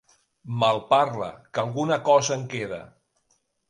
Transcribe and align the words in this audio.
Malparla, 0.63 1.29
que 1.53 1.63
alguna 1.67 2.01
cosa 2.11 2.39
en 2.43 2.51
queda. 2.57 2.85